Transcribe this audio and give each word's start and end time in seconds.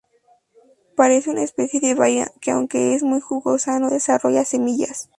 Parece 0.95 1.29
una 1.29 1.43
especie 1.43 1.79
de 1.79 1.93
baya 1.93 2.31
que, 2.41 2.49
aunque 2.49 2.95
es 2.95 3.03
muy 3.03 3.21
jugosa, 3.21 3.77
no 3.77 3.91
desarrolla 3.91 4.43
semillas. 4.45 5.09